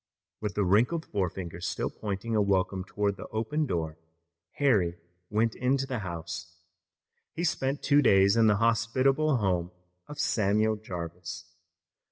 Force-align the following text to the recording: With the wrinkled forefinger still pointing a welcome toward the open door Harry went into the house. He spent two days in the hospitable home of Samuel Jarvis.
With 0.39 0.55
the 0.55 0.63
wrinkled 0.63 1.05
forefinger 1.05 1.61
still 1.61 1.91
pointing 1.91 2.35
a 2.35 2.41
welcome 2.41 2.83
toward 2.83 3.17
the 3.17 3.27
open 3.27 3.67
door 3.67 3.99
Harry 4.53 4.97
went 5.29 5.53
into 5.53 5.85
the 5.85 5.99
house. 5.99 6.57
He 7.35 7.43
spent 7.43 7.83
two 7.83 8.01
days 8.01 8.35
in 8.35 8.47
the 8.47 8.55
hospitable 8.55 9.37
home 9.37 9.69
of 10.07 10.17
Samuel 10.19 10.77
Jarvis. 10.77 11.45